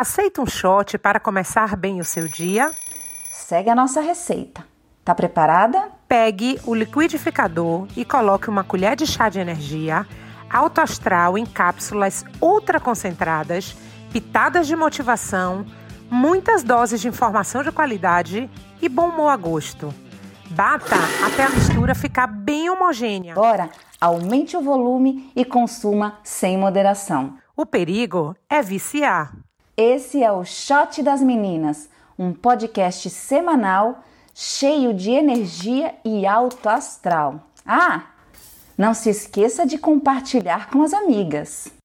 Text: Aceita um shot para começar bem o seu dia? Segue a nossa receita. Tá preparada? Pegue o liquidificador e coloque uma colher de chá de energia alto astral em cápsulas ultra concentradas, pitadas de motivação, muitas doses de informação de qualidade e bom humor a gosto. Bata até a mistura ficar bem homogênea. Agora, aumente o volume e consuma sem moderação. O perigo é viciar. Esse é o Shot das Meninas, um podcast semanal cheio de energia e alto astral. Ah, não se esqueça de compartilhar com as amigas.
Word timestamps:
Aceita 0.00 0.40
um 0.40 0.46
shot 0.46 0.96
para 0.96 1.18
começar 1.18 1.74
bem 1.74 1.98
o 1.98 2.04
seu 2.04 2.28
dia? 2.28 2.70
Segue 3.32 3.68
a 3.68 3.74
nossa 3.74 4.00
receita. 4.00 4.64
Tá 5.04 5.12
preparada? 5.12 5.90
Pegue 6.06 6.56
o 6.64 6.72
liquidificador 6.72 7.88
e 7.96 8.04
coloque 8.04 8.48
uma 8.48 8.62
colher 8.62 8.94
de 8.94 9.04
chá 9.04 9.28
de 9.28 9.40
energia 9.40 10.06
alto 10.48 10.80
astral 10.80 11.36
em 11.36 11.44
cápsulas 11.44 12.24
ultra 12.40 12.78
concentradas, 12.78 13.76
pitadas 14.12 14.68
de 14.68 14.76
motivação, 14.76 15.66
muitas 16.08 16.62
doses 16.62 17.00
de 17.00 17.08
informação 17.08 17.64
de 17.64 17.72
qualidade 17.72 18.48
e 18.80 18.88
bom 18.88 19.08
humor 19.08 19.30
a 19.30 19.36
gosto. 19.36 19.92
Bata 20.48 20.94
até 21.26 21.42
a 21.42 21.50
mistura 21.50 21.92
ficar 21.92 22.28
bem 22.28 22.70
homogênea. 22.70 23.32
Agora, 23.32 23.68
aumente 24.00 24.56
o 24.56 24.62
volume 24.62 25.32
e 25.34 25.44
consuma 25.44 26.20
sem 26.22 26.56
moderação. 26.56 27.36
O 27.56 27.66
perigo 27.66 28.36
é 28.48 28.62
viciar. 28.62 29.32
Esse 29.80 30.24
é 30.24 30.32
o 30.32 30.44
Shot 30.44 31.04
das 31.04 31.22
Meninas, 31.22 31.88
um 32.18 32.32
podcast 32.32 33.08
semanal 33.10 34.02
cheio 34.34 34.92
de 34.92 35.12
energia 35.12 35.94
e 36.04 36.26
alto 36.26 36.68
astral. 36.68 37.44
Ah, 37.64 38.06
não 38.76 38.92
se 38.92 39.08
esqueça 39.08 39.64
de 39.64 39.78
compartilhar 39.78 40.68
com 40.68 40.82
as 40.82 40.92
amigas. 40.92 41.77